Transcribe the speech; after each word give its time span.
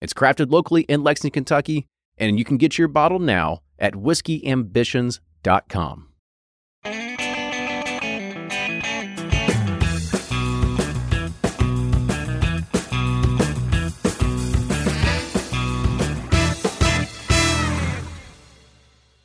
It's 0.00 0.12
crafted 0.12 0.50
locally 0.50 0.82
in 0.82 1.02
Lexington, 1.02 1.44
Kentucky, 1.44 1.86
and 2.18 2.38
you 2.38 2.44
can 2.44 2.56
get 2.56 2.78
your 2.78 2.88
bottle 2.88 3.18
now 3.18 3.60
at 3.78 3.94
whiskeyambitions.com. 3.94 6.08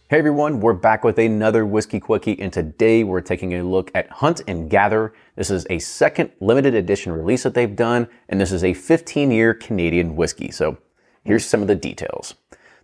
Hey 0.10 0.18
everyone, 0.18 0.60
we're 0.60 0.74
back 0.74 1.04
with 1.04 1.20
another 1.20 1.68
Whiskey 1.68 2.00
Quickie, 2.00 2.42
and 2.42 2.52
today 2.52 3.04
we're 3.04 3.22
taking 3.22 3.54
a 3.54 3.64
look 3.64 3.92
at 3.94 4.10
Hunt 4.10 4.42
and 4.48 4.68
Gather. 4.68 5.14
This 5.36 5.52
is 5.52 5.68
a 5.70 5.78
second 5.78 6.32
limited 6.40 6.74
edition 6.74 7.12
release 7.12 7.44
that 7.44 7.54
they've 7.54 7.76
done, 7.76 8.08
and 8.28 8.42
this 8.42 8.52
is 8.52 8.64
a 8.64 8.74
15 8.74 9.30
year 9.30 9.54
Canadian 9.54 10.16
whiskey. 10.16 10.50
So 10.50 10.80
here's 11.24 11.46
some 11.46 11.62
of 11.62 11.68
the 11.68 11.76
details. 11.76 12.34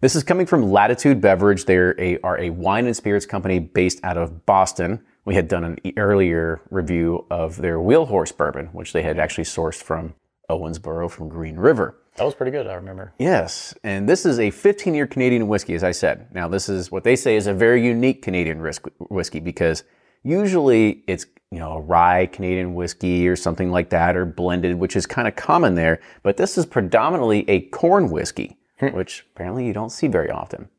This 0.02 0.16
is 0.16 0.24
coming 0.24 0.46
from 0.46 0.72
Latitude 0.72 1.20
Beverage. 1.20 1.66
They 1.66 2.20
are 2.20 2.40
a 2.40 2.52
wine 2.52 2.86
and 2.86 2.96
spirits 2.96 3.26
company 3.26 3.58
based 3.58 4.02
out 4.04 4.18
of 4.20 4.46
Boston. 4.46 5.04
We 5.26 5.34
had 5.34 5.48
done 5.48 5.64
an 5.64 5.80
earlier 5.98 6.62
review 6.70 7.26
of 7.32 7.56
their 7.58 7.80
Wheelhorse 7.80 8.38
bourbon, 8.38 8.68
which 8.68 8.94
they 8.94 9.02
had 9.02 9.18
actually 9.18 9.46
sourced 9.46 9.82
from 9.82 10.14
Owensboro 10.48 11.10
from 11.10 11.30
Green 11.30 11.56
River. 11.56 11.98
That 12.16 12.24
was 12.24 12.34
pretty 12.34 12.52
good, 12.52 12.66
I 12.68 12.76
remember. 12.76 13.14
Yes, 13.20 13.74
and 13.84 14.08
this 14.08 14.26
is 14.26 14.40
a 14.40 14.50
15 14.50 14.94
year 14.94 15.06
Canadian 15.06 15.48
whiskey, 15.48 15.74
as 15.74 15.84
I 15.84 15.92
said. 15.92 16.28
Now, 16.34 16.48
this 16.48 16.70
is 16.70 16.92
what 16.92 17.04
they 17.04 17.16
say 17.16 17.36
is 17.36 17.48
a 17.48 17.54
very 17.54 17.86
unique 17.86 18.22
Canadian 18.22 18.62
whiskey 19.10 19.40
because 19.42 19.84
usually 20.24 21.04
it's 21.08 21.26
you 21.52 21.60
know 21.60 21.74
a 21.74 21.82
rye 21.82 22.26
Canadian 22.28 22.74
whiskey 22.74 23.28
or 23.28 23.36
something 23.36 23.70
like 23.70 23.90
that, 23.90 24.16
or 24.16 24.26
blended, 24.26 24.76
which 24.76 24.96
is 24.96 25.06
kind 25.06 25.28
of 25.28 25.36
common 25.36 25.76
there. 25.76 26.00
But 26.24 26.38
this 26.38 26.58
is 26.58 26.66
predominantly 26.66 27.50
a 27.50 27.62
corn 27.68 28.10
whiskey, 28.10 28.58
hmm. 28.80 28.88
which 28.88 29.26
apparently 29.36 29.66
you 29.66 29.74
don't 29.74 29.92
see 29.92 30.08
very 30.08 30.32
often. 30.32 30.70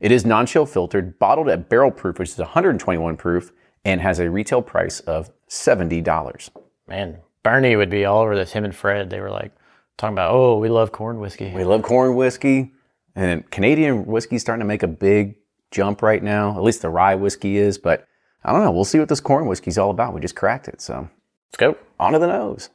It 0.00 0.12
is 0.12 0.24
non 0.24 0.46
chill 0.46 0.66
filtered, 0.66 1.18
bottled 1.18 1.48
at 1.48 1.68
barrel 1.68 1.90
proof, 1.90 2.18
which 2.18 2.30
is 2.30 2.38
121 2.38 3.16
proof, 3.16 3.52
and 3.84 4.00
has 4.00 4.18
a 4.18 4.30
retail 4.30 4.62
price 4.62 5.00
of 5.00 5.30
$70. 5.48 6.50
Man, 6.88 7.18
Bernie 7.42 7.76
would 7.76 7.90
be 7.90 8.04
all 8.04 8.22
over 8.22 8.34
this. 8.34 8.52
Him 8.52 8.64
and 8.64 8.74
Fred, 8.74 9.10
they 9.10 9.20
were 9.20 9.30
like, 9.30 9.52
talking 9.96 10.14
about, 10.14 10.32
oh, 10.32 10.58
we 10.58 10.68
love 10.68 10.92
corn 10.92 11.18
whiskey. 11.18 11.52
We 11.54 11.64
love 11.64 11.82
corn 11.82 12.14
whiskey. 12.14 12.72
And 13.14 13.50
Canadian 13.50 14.06
whiskey 14.06 14.36
is 14.36 14.42
starting 14.42 14.60
to 14.60 14.66
make 14.66 14.82
a 14.82 14.88
big 14.88 15.36
jump 15.70 16.02
right 16.02 16.22
now. 16.22 16.56
At 16.56 16.62
least 16.62 16.82
the 16.82 16.90
rye 16.90 17.14
whiskey 17.14 17.56
is. 17.56 17.78
But 17.78 18.06
I 18.44 18.52
don't 18.52 18.62
know. 18.62 18.70
We'll 18.70 18.84
see 18.84 18.98
what 18.98 19.08
this 19.08 19.20
corn 19.20 19.46
whiskey 19.46 19.70
is 19.70 19.78
all 19.78 19.90
about. 19.90 20.14
We 20.14 20.20
just 20.20 20.36
cracked 20.36 20.68
it. 20.68 20.80
So 20.80 21.08
let's 21.48 21.56
go. 21.56 21.76
On 21.98 22.12
to 22.12 22.18
the 22.18 22.26
nose. 22.26 22.70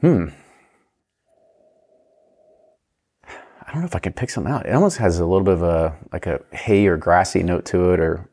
Hmm. 0.00 0.28
I 3.26 3.72
don't 3.72 3.80
know 3.80 3.86
if 3.86 3.96
I 3.96 4.00
can 4.00 4.12
pick 4.12 4.30
something 4.30 4.52
out. 4.52 4.66
It 4.66 4.74
almost 4.74 4.98
has 4.98 5.18
a 5.18 5.26
little 5.26 5.44
bit 5.44 5.54
of 5.54 5.62
a 5.62 5.96
like 6.12 6.26
a 6.26 6.40
hay 6.52 6.86
or 6.86 6.96
grassy 6.96 7.42
note 7.42 7.64
to 7.66 7.92
it, 7.92 8.00
or 8.00 8.30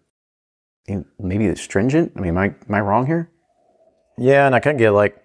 maybe 1.17 1.45
it's 1.45 1.61
stringent. 1.61 2.11
I 2.15 2.20
mean, 2.20 2.30
am 2.30 2.37
I 2.37 2.45
am 2.45 2.75
I 2.75 2.81
wrong 2.81 3.08
here? 3.08 3.31
Yeah, 4.17 4.45
and 4.45 4.53
I 4.53 4.59
kind 4.59 4.75
of 4.75 4.80
get 4.80 4.91
like 4.91 5.21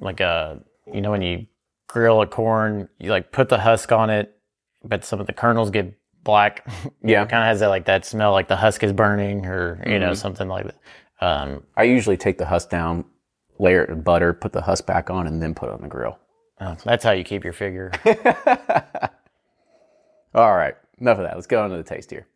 like 0.00 0.20
a 0.20 0.60
you 0.92 1.00
know 1.00 1.10
when 1.10 1.22
you 1.22 1.46
grill 1.88 2.22
a 2.22 2.26
corn, 2.26 2.88
you 2.98 3.10
like 3.10 3.32
put 3.32 3.48
the 3.48 3.58
husk 3.58 3.92
on 3.92 4.10
it, 4.10 4.36
but 4.84 5.04
some 5.04 5.20
of 5.20 5.26
the 5.26 5.32
kernels 5.32 5.70
get 5.70 5.94
black. 6.24 6.66
Yeah, 7.04 7.24
kind 7.24 7.42
of 7.42 7.48
has 7.48 7.60
that 7.60 7.66
like 7.68 7.86
that 7.86 8.06
smell, 8.06 8.32
like 8.32 8.46
the 8.48 8.56
husk 8.56 8.84
is 8.84 8.92
burning, 8.92 9.44
or 9.44 9.82
you 9.84 9.92
mm-hmm. 9.92 10.00
know 10.00 10.14
something 10.14 10.48
like 10.48 10.66
that. 10.66 10.76
Um, 11.20 11.64
I 11.76 11.82
usually 11.84 12.16
take 12.16 12.38
the 12.38 12.46
husk 12.46 12.70
down, 12.70 13.04
layer 13.58 13.82
it 13.84 13.90
in 13.90 14.02
butter, 14.02 14.32
put 14.32 14.52
the 14.52 14.62
husk 14.62 14.86
back 14.86 15.10
on, 15.10 15.26
and 15.26 15.42
then 15.42 15.54
put 15.54 15.68
it 15.68 15.72
on 15.72 15.82
the 15.82 15.88
grill. 15.88 16.18
Oh, 16.60 16.76
that's 16.84 17.02
how 17.04 17.10
you 17.10 17.24
keep 17.24 17.42
your 17.42 17.52
figure. 17.52 17.90
All 20.34 20.56
right, 20.56 20.74
enough 20.98 21.18
of 21.18 21.24
that. 21.24 21.34
Let's 21.34 21.48
go 21.48 21.62
on 21.62 21.70
to 21.70 21.76
the 21.76 21.82
taste 21.82 22.10
here. 22.10 22.26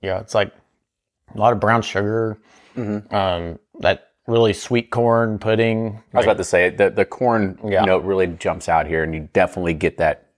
Yeah, 0.00 0.20
it's 0.20 0.34
like 0.34 0.52
a 1.34 1.38
lot 1.38 1.52
of 1.52 1.60
brown 1.60 1.82
sugar, 1.82 2.38
mm-hmm. 2.76 3.14
um, 3.14 3.58
that 3.80 4.08
really 4.26 4.52
sweet 4.52 4.90
corn 4.90 5.38
pudding. 5.38 6.02
I 6.12 6.18
was 6.18 6.26
about 6.26 6.36
to 6.36 6.44
say 6.44 6.70
the 6.70 6.90
the 6.90 7.04
corn 7.04 7.58
yeah. 7.64 7.84
note 7.84 8.04
really 8.04 8.26
jumps 8.26 8.68
out 8.68 8.86
here, 8.86 9.02
and 9.02 9.14
you 9.14 9.28
definitely 9.32 9.74
get 9.74 9.98
that 9.98 10.28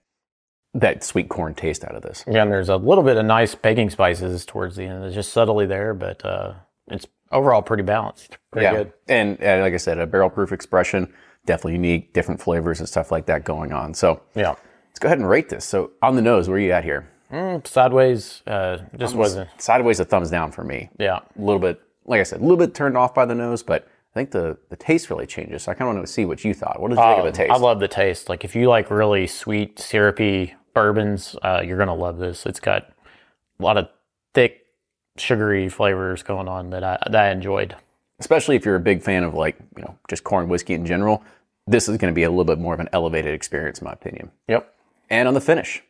that 0.73 1.03
sweet 1.03 1.29
corn 1.29 1.53
taste 1.53 1.83
out 1.83 1.95
of 1.95 2.01
this. 2.01 2.23
Yeah, 2.27 2.43
and 2.43 2.51
there's 2.51 2.69
a 2.69 2.77
little 2.77 3.03
bit 3.03 3.17
of 3.17 3.25
nice 3.25 3.53
baking 3.55 3.89
spices 3.89 4.45
towards 4.45 4.75
the 4.75 4.83
end. 4.83 5.03
It's 5.03 5.15
just 5.15 5.33
subtly 5.33 5.65
there, 5.65 5.93
but 5.93 6.23
uh, 6.25 6.53
it's 6.87 7.05
overall 7.31 7.61
pretty 7.61 7.83
balanced. 7.83 8.37
Pretty 8.51 8.65
yeah. 8.65 8.73
good. 8.73 8.93
And 9.07 9.41
uh, 9.43 9.59
like 9.61 9.73
I 9.73 9.77
said, 9.77 9.99
a 9.99 10.07
barrel 10.07 10.29
proof 10.29 10.51
expression, 10.51 11.13
definitely 11.45 11.73
unique, 11.73 12.13
different 12.13 12.41
flavors 12.41 12.79
and 12.79 12.87
stuff 12.87 13.11
like 13.11 13.25
that 13.25 13.43
going 13.43 13.73
on. 13.73 13.93
So 13.93 14.21
yeah, 14.33 14.55
let's 14.87 14.99
go 14.99 15.07
ahead 15.07 15.19
and 15.19 15.27
rate 15.27 15.49
this. 15.49 15.65
So 15.65 15.91
on 16.01 16.15
the 16.15 16.21
nose, 16.21 16.47
where 16.47 16.57
are 16.57 16.61
you 16.61 16.71
at 16.71 16.85
here? 16.85 17.10
Mm, 17.31 17.65
sideways, 17.65 18.41
uh, 18.45 18.79
just 18.97 19.15
wasn't. 19.15 19.49
Sideways, 19.57 19.99
a 19.99 20.05
thumbs 20.05 20.29
down 20.29 20.51
for 20.51 20.63
me. 20.63 20.89
Yeah, 20.99 21.19
a 21.37 21.41
little 21.41 21.59
bit. 21.59 21.81
Like 22.05 22.19
I 22.19 22.23
said, 22.23 22.39
a 22.39 22.43
little 22.43 22.57
bit 22.57 22.73
turned 22.75 22.97
off 22.97 23.13
by 23.13 23.25
the 23.25 23.35
nose, 23.35 23.63
but 23.63 23.87
I 24.13 24.19
think 24.19 24.31
the 24.31 24.57
the 24.69 24.75
taste 24.75 25.09
really 25.09 25.25
changes. 25.25 25.63
So 25.63 25.71
I 25.71 25.75
kind 25.75 25.89
of 25.89 25.95
want 25.95 26.05
to 26.05 26.11
see 26.11 26.25
what 26.25 26.43
you 26.43 26.53
thought. 26.53 26.81
What 26.81 26.89
did 26.89 26.97
you 26.97 27.03
think 27.03 27.19
of 27.19 27.23
the 27.23 27.29
um, 27.29 27.33
taste? 27.33 27.51
I 27.51 27.57
love 27.57 27.79
the 27.79 27.87
taste. 27.87 28.27
Like 28.27 28.43
if 28.43 28.55
you 28.55 28.67
like 28.67 28.91
really 28.91 29.27
sweet, 29.27 29.79
syrupy 29.79 30.55
bourbons, 30.73 31.35
uh, 31.41 31.61
you're 31.65 31.77
gonna 31.77 31.95
love 31.95 32.17
this. 32.17 32.45
It's 32.45 32.59
got 32.59 32.91
a 33.59 33.63
lot 33.63 33.77
of 33.77 33.87
thick, 34.33 34.65
sugary 35.17 35.69
flavors 35.69 36.23
going 36.23 36.49
on 36.49 36.71
that 36.71 36.83
I 36.83 36.97
that 37.09 37.23
I 37.23 37.31
enjoyed. 37.31 37.75
Especially 38.19 38.55
if 38.57 38.65
you're 38.65 38.75
a 38.75 38.81
big 38.81 39.01
fan 39.01 39.23
of 39.23 39.33
like 39.33 39.55
you 39.77 39.83
know 39.83 39.97
just 40.09 40.25
corn 40.25 40.49
whiskey 40.49 40.73
in 40.73 40.85
general, 40.85 41.23
this 41.65 41.87
is 41.87 41.97
going 41.97 42.11
to 42.11 42.15
be 42.15 42.23
a 42.23 42.29
little 42.29 42.43
bit 42.43 42.59
more 42.59 42.73
of 42.73 42.81
an 42.81 42.89
elevated 42.91 43.33
experience, 43.33 43.79
in 43.79 43.85
my 43.85 43.93
opinion. 43.93 44.31
Yep. 44.49 44.75
And 45.09 45.27
on 45.27 45.33
the 45.33 45.41
finish, 45.41 45.81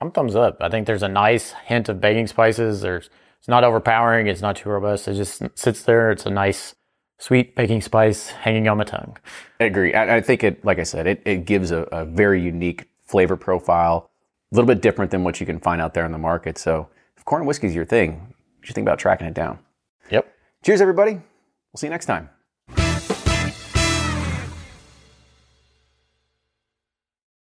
I'm 0.00 0.10
thumbs 0.10 0.36
up. 0.36 0.58
I 0.60 0.68
think 0.68 0.86
there's 0.86 1.02
a 1.02 1.08
nice 1.08 1.52
hint 1.64 1.88
of 1.88 2.00
baking 2.00 2.26
spices. 2.26 2.80
There's 2.80 3.08
it's 3.38 3.48
not 3.48 3.64
overpowering. 3.64 4.26
It's 4.26 4.40
not 4.42 4.56
too 4.56 4.68
robust. 4.68 5.08
It 5.08 5.14
just 5.14 5.42
sits 5.54 5.82
there. 5.82 6.10
It's 6.10 6.26
a 6.26 6.30
nice, 6.30 6.74
sweet 7.18 7.54
baking 7.54 7.80
spice 7.80 8.28
hanging 8.30 8.68
on 8.68 8.78
my 8.78 8.84
tongue. 8.84 9.16
I 9.60 9.64
agree. 9.64 9.94
I, 9.94 10.16
I 10.16 10.20
think 10.20 10.42
it, 10.42 10.64
like 10.64 10.78
I 10.78 10.82
said, 10.82 11.06
it, 11.06 11.22
it 11.24 11.44
gives 11.44 11.70
a, 11.70 11.82
a 11.92 12.04
very 12.04 12.42
unique 12.42 12.88
flavor 13.04 13.36
profile, 13.36 14.10
a 14.50 14.54
little 14.54 14.66
bit 14.66 14.82
different 14.82 15.10
than 15.10 15.22
what 15.22 15.38
you 15.38 15.46
can 15.46 15.60
find 15.60 15.80
out 15.80 15.94
there 15.94 16.04
in 16.04 16.12
the 16.12 16.18
market. 16.18 16.58
So 16.58 16.88
if 17.16 17.24
corn 17.24 17.46
whiskey 17.46 17.68
is 17.68 17.74
your 17.74 17.84
thing, 17.84 18.34
you 18.60 18.66
should 18.66 18.74
think 18.74 18.84
about 18.84 18.98
tracking 18.98 19.26
it 19.26 19.34
down? 19.34 19.60
Yep. 20.10 20.32
Cheers, 20.64 20.80
everybody. 20.80 21.12
We'll 21.12 21.78
see 21.78 21.86
you 21.86 21.90
next 21.90 22.06
time. 22.06 22.30